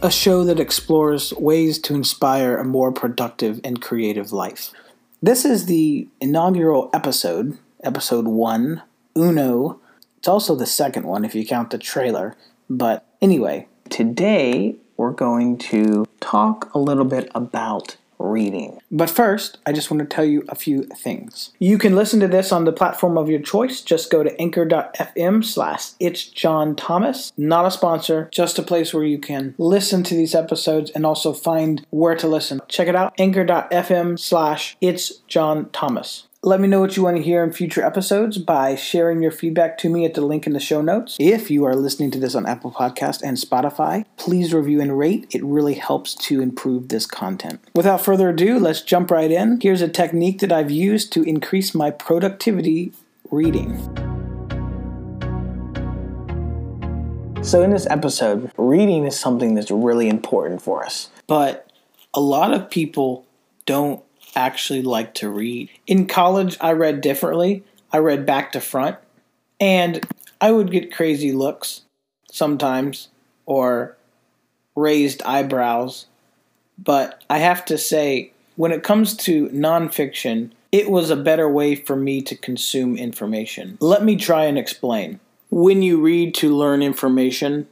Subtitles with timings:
[0.00, 4.70] a show that explores ways to inspire a more productive and creative life.
[5.20, 8.82] This is the inaugural episode, episode one,
[9.16, 9.80] Uno.
[10.18, 12.36] It's also the second one if you count the trailer.
[12.70, 18.80] But anyway, today we're going to talk a little bit about reading.
[18.90, 21.52] But first, I just want to tell you a few things.
[21.58, 23.80] You can listen to this on the platform of your choice.
[23.80, 27.32] Just go to anchor.fm slash it's John Thomas.
[27.36, 31.32] Not a sponsor, just a place where you can listen to these episodes and also
[31.32, 32.60] find where to listen.
[32.68, 36.27] Check it out, anchor.fm slash it's John Thomas.
[36.44, 39.76] Let me know what you want to hear in future episodes by sharing your feedback
[39.78, 41.16] to me at the link in the show notes.
[41.18, 45.26] If you are listening to this on Apple Podcast and Spotify, please review and rate.
[45.34, 47.60] It really helps to improve this content.
[47.74, 49.58] Without further ado, let's jump right in.
[49.60, 52.92] Here's a technique that I've used to increase my productivity
[53.32, 53.76] reading.
[57.42, 61.10] So, in this episode, reading is something that's really important for us.
[61.26, 61.72] But
[62.14, 63.26] a lot of people
[63.66, 65.70] don't actually like to read.
[65.86, 67.64] In college, I read differently.
[67.92, 68.96] I read back to front,
[69.60, 70.06] and
[70.40, 71.82] I would get crazy looks
[72.30, 73.08] sometimes
[73.46, 73.96] or
[74.76, 76.06] raised eyebrows.
[76.78, 81.74] But I have to say, when it comes to nonfiction, it was a better way
[81.74, 83.78] for me to consume information.
[83.80, 85.18] Let me try and explain.
[85.50, 87.68] When you read to learn information,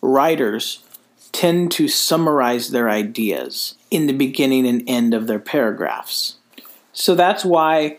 [0.00, 0.84] writers
[1.34, 6.36] tend to summarize their ideas in the beginning and end of their paragraphs.
[6.92, 7.98] So that's why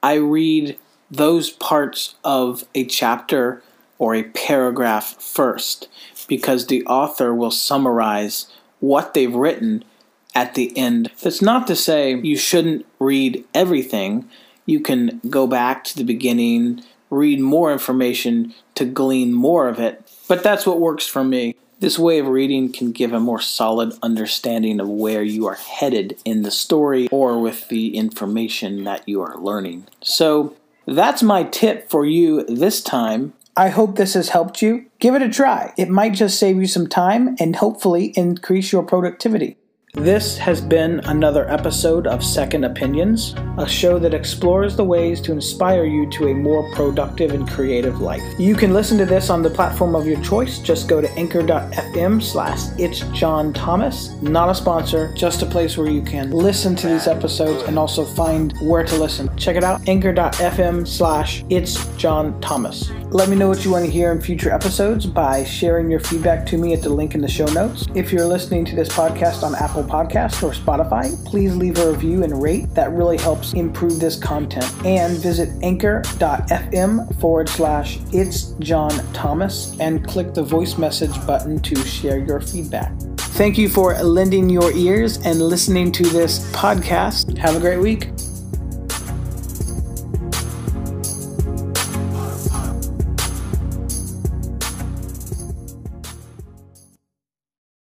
[0.00, 0.78] I read
[1.10, 3.62] those parts of a chapter
[3.98, 5.88] or a paragraph first,
[6.28, 8.46] because the author will summarize
[8.78, 9.84] what they've written
[10.32, 11.10] at the end.
[11.20, 14.30] That's not to say you shouldn't read everything.
[14.66, 20.08] You can go back to the beginning, read more information to glean more of it,
[20.28, 21.56] but that's what works for me.
[21.80, 26.20] This way of reading can give a more solid understanding of where you are headed
[26.24, 29.86] in the story or with the information that you are learning.
[30.02, 30.56] So,
[30.86, 33.34] that's my tip for you this time.
[33.56, 34.86] I hope this has helped you.
[35.00, 35.74] Give it a try.
[35.76, 39.56] It might just save you some time and hopefully increase your productivity.
[39.94, 45.32] This has been another episode of Second Opinions, a show that explores the ways to
[45.32, 48.22] inspire you to a more productive and creative life.
[48.38, 50.58] You can listen to this on the platform of your choice.
[50.58, 54.10] Just go to anchor.fm slash it's John Thomas.
[54.20, 58.04] Not a sponsor, just a place where you can listen to these episodes and also
[58.04, 59.34] find where to listen.
[59.38, 62.90] Check it out, anchor.fm slash it's John Thomas.
[63.10, 66.44] Let me know what you want to hear in future episodes by sharing your feedback
[66.48, 67.86] to me at the link in the show notes.
[67.94, 72.22] If you're listening to this podcast on Apple Podcasts or Spotify, please leave a review
[72.22, 72.72] and rate.
[72.74, 74.70] That really helps improve this content.
[74.84, 81.76] And visit anchor.fm forward slash it's John Thomas and click the voice message button to
[81.84, 82.92] share your feedback.
[83.38, 87.36] Thank you for lending your ears and listening to this podcast.
[87.38, 88.10] Have a great week.